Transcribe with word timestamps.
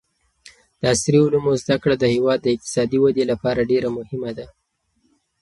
د 0.79 0.81
عصري 0.93 1.19
علومو 1.25 1.53
زده 1.61 1.75
کړه 1.83 1.95
د 1.99 2.05
هېواد 2.15 2.39
د 2.43 2.47
اقتصادي 2.55 2.97
ودې 3.01 3.23
لپاره 3.31 3.67
ډېره 3.71 3.89
مهمه 3.97 4.31
ده. 4.37 4.45